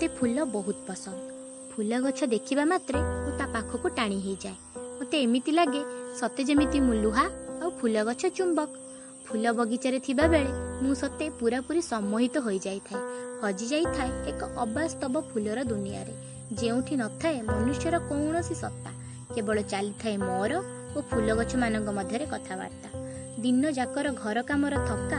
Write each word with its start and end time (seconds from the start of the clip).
ମୋତେ 0.00 0.16
ଫୁଲ 0.18 0.44
ବହୁତ 0.52 0.78
ପସନ୍ଦ। 0.88 1.18
ଫୁଲ 1.70 1.92
ଗଛ 2.04 2.18
ଦେଖିବା 2.34 2.64
ମାତ୍ରେ 2.72 3.00
ମୁଁ 3.22 3.32
ତା 3.38 3.46
ପାଖକୁ 3.54 3.88
ଟାଣି 3.96 4.18
ହେଇଯାଏ। 4.26 4.56
ମୋତେ 4.98 5.16
ଏମିତି 5.24 5.52
ଲାଗେ 5.58 5.82
ସତେ 6.20 6.42
ଯେମିତି 6.48 6.78
ମୁଁ 6.86 6.94
ଲୁହା 7.02 7.24
ଆଉ 7.60 7.68
ଫୁଲ 7.78 7.96
ଗଛ 8.08 8.22
ଚୁମ୍ବକ। 8.38 8.70
ଫୁଲ 9.26 9.44
ବଗିଚାରେ 9.58 9.98
ଥିବାବେଳେ 10.06 10.52
ମୁଁ 10.82 10.92
ସତେ 11.02 11.26
ପୁରାପୁରି 11.40 11.82
ସମ୍ମୋହିତ 11.90 12.34
ହୋଇଯାଇଥାଏ। 12.46 13.02
ହଜି 13.42 13.66
ଯାଇଥାଏ 13.72 14.10
ଏକ 14.30 14.40
ଅବାସ୍ତବ 14.64 15.14
ଫୁଲର 15.30 15.58
ଦୁନିଆରେ। 15.72 16.14
ଯେଉଁଠି 16.58 16.94
ନଥାଏ 17.02 17.38
ମନୁଷ୍ୟର 17.50 17.94
କୌଣସି 18.08 18.54
ସତ୍ତା। 18.62 18.90
କେବଳ 19.34 19.56
ଚାଲିଥାଏ 19.72 20.16
ମୋର 20.24 20.52
ଓ 20.96 20.98
ଫୁଲ 21.10 21.28
ଗଛମାନଙ୍କ 21.40 21.88
ମଧ୍ୟରେ 21.98 22.26
କଥାବାର୍ତ୍ତା। 22.32 22.88
ଦିନ 23.42 23.62
ଯାକର 23.78 24.06
ଘର 24.22 24.38
କାମର 24.48 24.74
ଥକା 24.88 25.18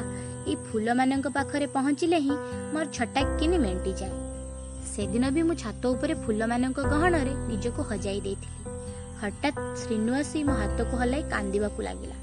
ଏଇ 0.50 0.56
ଫୁଲମାନଙ୍କ 0.66 1.28
ପାଖରେ 1.38 1.68
ପହଞ୍ଚିଲେ 1.78 2.20
ହିଁ 2.26 2.36
ମୋର 2.74 2.86
ଛଟାକିନି 2.98 3.58
ମେଣ୍ଟିଯାଏ। 3.68 4.31
ସେଦିନ 4.86 5.30
ବି 5.30 5.42
ମୁଁ 5.44 5.56
ଛାତ 5.56 5.88
ଉପରେ 5.88 6.14
ଫୁଲମାନଙ୍କ 6.14 6.80
ଗହଣରେ 6.82 7.34
ନିଜକୁ 7.48 7.82
ହଜାଇ 7.82 8.20
ଦେଇଥିଲି। 8.22 8.60
ହଠାତ୍ 9.22 9.60
ଶ୍ରୀନୁ 9.78 10.14
ଆସି 10.14 10.44
ମୋ 10.44 10.54
ହାତକୁ 10.54 10.98
ହଲାଇ 10.98 11.24
କାନ୍ଦିବାକୁ 11.24 11.82
ଲାଗିଲା। 11.82 12.16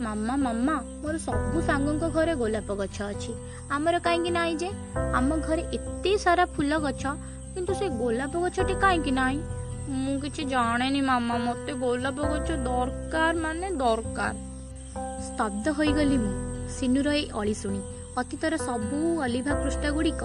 ମାମା 0.00 0.36
ମାମା 0.36 0.76
ମୋର 1.02 1.16
ସବୁ 1.18 1.58
ସାଙ୍ଗଙ୍କ 1.62 2.04
ଘରେ 2.08 2.34
ଗୋଲାପ 2.34 2.74
ଗଛ 2.74 3.02
ଅଛି। 3.02 3.32
ଆମର 3.70 3.98
କାହିଁକି 3.98 4.30
ନାହିଁ 4.30 4.56
ଯେ? 4.56 4.70
ଆମ 5.14 5.36
ଘରେ 5.36 5.62
ଏତେ 5.72 6.18
ସାରା 6.18 6.44
ଫୁଲ 6.46 6.78
ଗଛ 6.78 7.02
କିନ୍ତୁ 7.54 7.74
ସେ 7.74 7.88
ଗୋଲାପ 7.88 8.32
ଗଛଟି 8.40 8.74
କାହିଁକି 8.80 9.10
ନାହିଁ? 9.10 9.38
ମୁଁ 9.88 10.20
କିଛି 10.20 10.42
ଜାଣେନି 10.44 11.00
ମାମା 11.00 11.36
ମୋତେ 11.38 11.72
ଗୋଲାପ 11.72 12.18
ଗଛ 12.22 12.48
ଦରକାର 12.66 13.34
ମାନେ 13.36 13.70
ଦରକାର। 13.70 14.34
ସ୍ତବ୍ଧ 15.26 15.68
ହୋଇଗଲି 15.68 16.18
ମୁଁ 16.18 16.32
ସିନୁର 16.68 17.08
ଏଇ 17.12 17.26
ଅଳି 17.34 17.54
ଶୁଣି 17.54 17.80
ଅତୀତର 18.18 18.56
ସବୁ 18.56 19.20
ଅଲିଭା 19.22 19.52
ପୃଷ୍ଠା 19.54 19.90
ଗୁଡ଼ିକ 19.90 20.22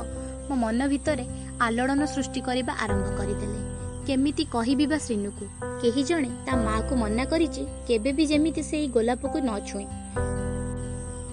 ମୋ 0.49 0.55
ମନ 0.55 0.87
ଭିତରେ 0.87 1.25
ଆଲୋଡ଼ନ 1.61 2.05
ସୃଷ୍ଟି 2.05 2.41
କରିବା 2.41 2.73
ଆରମ୍ଭ 2.79 3.07
କରିଦେଲେ। 3.17 3.59
କେମିତି 4.07 4.45
କହିବି 4.45 4.85
ବା 4.87 4.97
ଶ୍ରୀନୁକୁ? 4.97 5.45
କେହି 5.81 6.03
ଜଣେ 6.03 6.29
ତା 6.45 6.55
ମାଆକୁ 6.55 6.95
ମନା 6.95 7.25
କରିଛି 7.25 7.65
କେବେ 7.87 8.13
ବି 8.13 8.25
ଯେମିତି 8.25 8.63
ସେଇ 8.63 8.87
ଗୋଲାପକୁ 8.87 9.37
ନ 9.39 9.59
ଛୁଇଁ। 9.59 9.87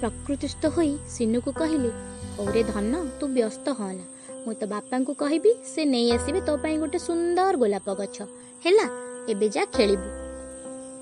ପ୍ରକୃତିସ୍ଥ 0.01 0.67
ହୋଇ 0.67 0.97
ସିନୁକୁ 1.09 1.53
କହିଲି 1.53 1.91
ହଉରେ 2.39 2.63
ଧନ 2.63 3.05
ତୁ 3.21 3.27
ବ୍ୟସ୍ତ 3.27 3.69
ହଅନା। 3.71 4.05
ମୁଁ 4.47 4.55
ତ 4.55 4.65
ବାପାଙ୍କୁ 4.65 5.15
କହିବି 5.15 5.55
ସେ 5.65 5.85
ନେଇ 5.85 6.11
ଆସିବେ 6.13 6.41
ତୋ 6.41 6.57
ପାଇଁ 6.57 6.79
ଗୋଟେ 6.79 6.99
ସୁନ୍ଦର 6.99 7.57
ଗୋଲାପ 7.57 7.95
ଗଛ। 7.95 8.17
ହେଲା 8.65 8.87
ଏବେ 9.29 9.49
ଯା 9.49 9.65
ଖେଳିବୁ। 9.65 10.09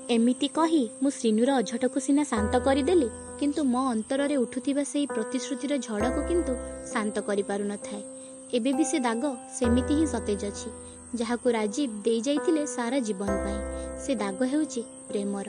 ଏମିତି 0.09 0.47
କହି 0.47 0.89
ମୁଁ 1.03 1.09
ଶ୍ରୀନୁର 1.09 1.49
ଅଝଟକୁ 1.55 1.99
ସିନା 1.99 2.23
ଶାନ୍ତ 2.23 2.59
କରିଦେଲି 2.59 3.09
କିନ୍ତୁ 3.39 3.63
ମୋ 3.63 3.87
ଅନ୍ତରରେ 3.89 4.35
ଉଠୁଥିବା 4.35 4.83
ସେହି 4.83 5.05
ପ୍ରତିଶ୍ରୁତିର 5.05 5.77
ଝଡ଼କୁ 5.77 6.21
କିନ୍ତୁ 6.27 6.53
ଶାନ୍ତ 6.93 7.19
କରିପାରୁନଥାଏ। 7.19 8.12
ଏବେ 8.53 8.73
ବି 8.73 8.83
ସେ 8.83 8.99
ଦାଗ 8.99 9.35
ସେମିତି 9.59 9.93
ହିଁ 9.93 10.07
ସତେଜ 10.07 10.45
ଅଛି। 10.45 10.69
ଯାହାକୁ 11.15 11.49
ରାଜୀବ 11.49 12.01
ଦେଇଯାଇଥିଲେ 12.05 12.67
ସାରା 12.67 12.99
ଜୀବନ 12.99 13.27
ପାଇଁ। 13.27 13.59
ସେ 13.99 14.15
ଦାଗ 14.15 14.43
ହେଉଛି 14.43 14.81
ପ୍ରେମର। 15.07 15.47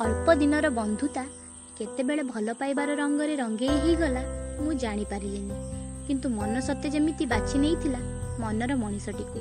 ଅଳ୍ପ 0.00 0.34
ଦିନର 0.34 0.70
ବନ୍ଧୁତା 0.70 1.24
କେତେବେଳେ 1.78 2.22
ଭଲ 2.22 2.52
ପାଇବାର 2.52 2.94
ରଙ୍ଗରେ 2.94 3.36
ରଙ୍ଗେଇ 3.36 3.76
ହେଇଗଲା 3.80 4.22
ମୁଁ 4.60 4.72
ଜାଣିପାରିଲିନି। 4.74 5.54
କିନ୍ତୁ 6.06 6.28
ମନ 6.28 6.60
ସତେ 6.60 6.88
ଯେମିତି 6.90 7.26
ବାଛି 7.26 7.58
ନେଇଥିଲା 7.58 7.98
ମନର 8.40 8.74
ମଣିଷଟିକୁ। 8.74 9.40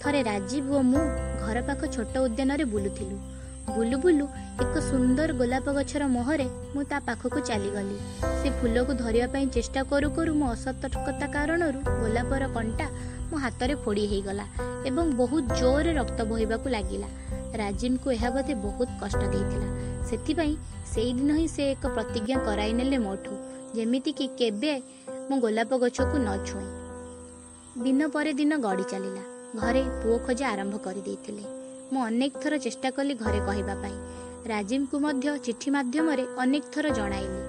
ଥରେ 0.00 0.22
ରାଜୀବ 0.22 0.66
ଓ 0.74 0.82
ମୁଁ 0.82 1.04
ଘର 1.40 1.62
ପାଖ 1.62 1.80
ଛୋଟ 1.86 2.14
ଉଦ୍ୟାନରେ 2.18 2.64
ବୁଲୁଥିଲୁ। 2.64 3.35
ବୁଲୁ 3.66 3.96
ବୁଲୁ 4.04 4.26
ଏକ 4.62 4.74
ସୁନ୍ଦର 4.80 5.30
ଗୋଲାପ 5.40 5.66
ଗଛର 5.76 6.02
ମୋହରେ 6.06 6.46
ମୁଁ 6.74 6.82
ତା 6.90 6.98
ପାଖକୁ 7.06 7.38
ଚାଲିଗଲି। 7.48 7.96
ସେ 8.40 8.48
ଫୁଲକୁ 8.58 8.92
ଧରିବା 9.02 9.26
ପାଇଁ 9.34 9.46
ଚେଷ୍ଟା 9.56 9.80
କରୁ 9.90 10.08
କରୁ 10.16 10.32
ମୋ 10.40 10.46
ଅସତର୍କତା 10.56 11.26
କାରଣରୁ 11.34 11.80
ଗୋଲାପର 12.00 12.44
କଣ୍ଟା 12.56 12.86
ମୋ 13.30 13.36
ହାତରେ 13.44 13.74
ଫୋଡ଼ି 13.84 14.04
ହେଇଗଲା 14.12 14.44
ଏବଂ 14.88 15.04
ବହୁତ 15.20 15.44
ଜୋରରେ 15.60 15.92
ରକ୍ତ 16.00 16.18
ବୋହିବାକୁ 16.30 16.66
ଲାଗିଲା। 16.76 17.08
ରାଜୀବଙ୍କୁ 17.60 18.08
ଏହା 18.16 18.28
ବୋଧେ 18.36 18.54
ବହୁତ 18.64 18.88
କଷ୍ଟ 19.02 19.20
ଦେଇଥିଲା। 19.34 19.68
ସେଥିପାଇଁ 20.08 20.54
ସେଇଦିନ 20.92 21.30
ହିଁ 21.38 21.46
ସେ 21.48 21.62
ଏକ 21.70 21.84
ପ୍ରତିଜ୍ଞା 21.96 22.36
କରାଇ 22.46 22.72
ନେଲେ 22.80 22.98
ମୋଠୁ 22.98 23.32
ଯେମିତିକି 23.76 24.26
କେବେ 24.38 24.72
ମୁଁ 25.28 25.36
ଗୋଲାପ 25.40 25.70
ଗଛକୁ 25.82 26.16
ନ 26.18 26.28
ଛୁଏଁ 26.46 26.68
ଦିନ 27.84 28.00
ପରେ 28.14 28.32
ଦିନ 28.32 28.52
ଗଡ଼ି 28.66 28.84
ଚାଲିଲା। 28.92 29.22
ଘରେ 29.60 29.82
ପୁଅ 30.00 30.16
ଖୋଜା 30.26 30.46
ଆରମ୍ଭ 30.48 30.74
କରିଦେଇଥିଲେ। 30.86 31.44
ମୁଁ 31.92 32.02
ଅନେକ 32.02 32.32
ଥର 32.42 32.56
ଚେଷ୍ଟା 32.56 32.90
କଲି 32.90 33.14
ଘରେ 33.14 33.40
କହିବା 33.46 33.74
ପାଇଁ। 33.82 33.96
ରାଜୀବଙ୍କୁ 34.46 34.96
ମଧ୍ୟ 34.98 35.38
ଚିଠି 35.44 35.70
ମାଧ୍ୟମରେ 35.70 36.24
ଅନେକ 36.38 36.64
ଥର 36.74 36.86
ଜଣାଇଲି। 36.90 37.40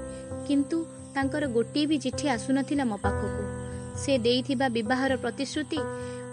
କିନ୍ତୁ 0.48 0.78
ତାଙ୍କର 1.16 1.44
ଗୋଟିଏ 1.48 1.86
ବି 1.86 1.98
ଚିଠି 1.98 2.25
ଆସୁନଥିଲା 2.30 2.86
ମୋ 2.86 2.98
ପାଖକୁ। 2.98 3.44
ସେ 4.03 4.18
ଦେଇଥିବା 4.18 4.68
ବିବାହର 4.70 5.18
ପ୍ରତିଶ୍ରୁତି 5.18 5.80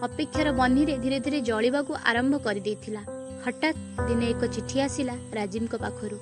ଅପେକ୍ଷାର 0.02 0.48
ବହ୍ନିରେ 0.52 0.94
ଧୀରେ 0.98 1.18
ଧୀରେ 1.20 1.40
ଜଳିବାକୁ 1.40 1.92
ଆରମ୍ଭ 2.04 2.34
କରିଦେଇଥିଲା। 2.38 3.02
ହଠାତ୍ 3.44 3.78
ଦିନେ 4.08 4.26
ଏକ 4.28 4.42
ଚିଠି 4.46 4.80
ଆସିଲା 4.80 5.14
ରାଜୀବଙ୍କ 5.32 5.74
ପାଖରୁ। 5.76 6.18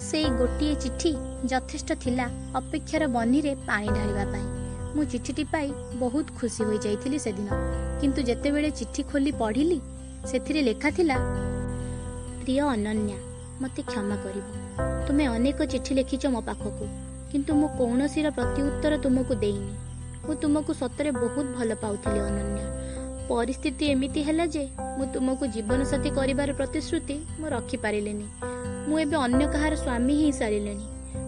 ସେଇ 0.00 0.28
ଗୋଟିଏ 0.30 0.74
ଚିଠି 0.74 1.12
ଯଥେଷ୍ଟ 1.50 1.90
ଥିଲା 1.92 2.26
ଅପେକ୍ଷାର 2.54 3.06
ବହ୍ନିରେ 3.06 3.52
ପାଣି 3.66 3.88
ଢାଳିବା 3.88 4.24
ପାଇଁ। 4.32 4.46
ମୁଁ 4.96 5.04
ଚିଠିଟି 5.04 5.44
ପାଇ 5.44 5.68
ବହୁତ 5.98 6.26
ଖୁସି 6.40 6.62
ହୋଇଯାଇଥିଲି 6.64 7.18
ସେଦିନ। 7.18 7.48
କିନ୍ତୁ 8.00 8.20
ଯେତେବେଳେ 8.22 8.70
ଚିଠି 8.70 9.02
ଖୋଲି 9.02 9.32
ପଢ଼ିଲି 9.32 9.78
ସେଥିରେ 10.26 10.62
ଲେଖା 10.62 10.90
ଥିଲା 10.90 11.16
ପ୍ରିୟ 12.42 12.60
ଅନନ୍ୟା 12.60 13.18
ମୋତେ 13.62 13.82
କ୍ଷମା 13.82 14.16
କରିବ। 14.16 14.46
ତୁମେ 15.06 15.26
ଅନେକ 15.26 15.58
ଚିଠି 15.64 15.94
ଲେଖିଛ 15.94 16.26
ମୋ 16.26 16.40
ପାଖକୁ 16.40 16.84
କିନ୍ତୁ 17.32 17.54
ମୁଁ 17.54 17.68
କୌଣସିର 17.78 18.30
ପ୍ରତି 18.30 18.62
ଉତ୍ତର 18.62 18.98
ତୁମକୁ 18.98 19.34
ଦେଇନି। 19.34 19.74
ମୁଁ 20.26 20.34
ତୁମକୁ 20.34 20.72
ସତରେ 20.74 21.10
ବହୁତ 21.10 21.46
ଭଲ 21.58 21.70
ପାଉଥିଲି 21.74 22.20
ଅନନ୍ୟା। 22.20 22.66
ପରିସ୍ଥିତି 23.28 23.84
ଏମିତି 23.86 24.20
ହେଲା 24.22 24.46
ଯେ 24.46 24.64
ମୁଁ 24.98 25.06
ତୁମକୁ 25.14 25.44
ଜୀବନସାଥୀ 25.46 26.10
କରିବାର 26.10 26.50
ପ୍ରତିଶ୍ରୁତି 26.52 27.16
ମୁଁ 27.40 27.48
ରଖିପାରିଲିନି। 27.50 28.26
ମୁଁ 28.88 28.98
ଏବେ 28.98 29.16
ଅନ୍ୟ 29.16 29.44
କାହାର 29.52 29.74
ସ୍ୱାମୀ 29.76 30.14
ହେଇ 30.22 30.32
ସାରିଲିଣି। 30.32 30.86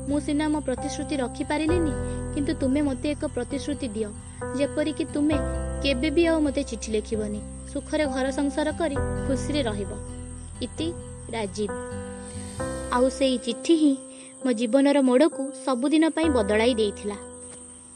ମୁଁ 0.09 0.21
ସିନା 0.21 0.45
ମୋ 0.49 0.61
ପ୍ରତିଶ୍ରୁତି 0.61 1.15
ରଖିପାରିଲିନି 1.17 1.93
କିନ୍ତୁ 2.35 2.53
ତୁମେ 2.61 2.81
ମୋତେ 2.83 3.09
ଏକ 3.11 3.23
ପ୍ରତିଶ୍ରୁତି 3.27 3.89
ଦିଅ 3.89 4.09
ଯେପରିକି 4.57 5.05
ତୁମେ 5.15 5.39
କେବେ 5.83 6.11
ବି 6.11 6.27
ଆଉ 6.27 6.41
ମୋତେ 6.41 6.63
ଚିଠି 6.63 6.93
ଲେଖିବନି। 6.93 7.41
ସୁଖରେ 7.73 8.05
ଘର 8.07 8.27
ସଂସାର 8.31 8.73
କରି 8.73 8.97
ଖୁସିରେ 9.27 9.63
ରହିବ। 9.63 9.91
ଇତି 10.63 10.89
ରାଜୀବ। 11.31 11.71
ଆଉ 12.93 13.09
ସେଇ 13.09 13.39
ଚିଠି 13.39 13.75
ହିଁ 13.77 13.95
ମୋ 14.47 14.53
ଜୀବନର 14.53 14.99
ମୋଡ଼କୁ 15.01 15.43
ସବୁଦିନ 15.65 16.11
ପାଇଁ 16.11 16.29
ବଦଳାଇ 16.29 16.75
ଦେଇଥିଲା। 16.75 17.17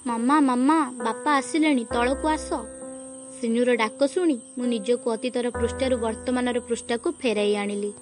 ମାମା 0.06 0.40
ମାମା 0.40 0.78
ବାପା 0.98 1.30
ଆସିଲେଣି 1.32 1.84
ତଳକୁ 1.84 2.28
ଆସ। 2.28 2.48
ସିନୁର 3.40 3.74
ଡାକ 3.74 4.06
ଶୁଣି 4.06 4.38
ମୁଁ 4.58 4.66
ନିଜକୁ 4.66 5.06
ଅତୀତର 5.10 5.46
ପୃଷ୍ଠାରୁ 5.50 5.96
ବର୍ତ୍ତମାନର 5.96 6.58
ପୃଷ୍ଠାକୁ 6.60 7.08
ଫେରାଇ 7.22 7.56
ଆଣିଲି। 7.56 7.92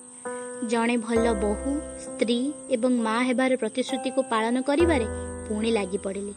ଜଣେ 0.68 0.96
ଭଲ 0.96 1.24
ବୋହୂ 1.34 1.70
ସ୍ତ୍ରୀ 2.04 2.38
ଏବଂ 2.70 2.92
ମା 2.96 3.16
ହେବାର 3.22 3.56
ପ୍ରତିଶ୍ରୁତିକୁ 3.56 4.20
ପାଳନ 4.22 4.56
କରିବାରେ 4.60 5.06
ପୁଣି 5.48 5.70
ଲାଗି 5.70 5.98
ପଡ଼ିଲି 5.98 6.34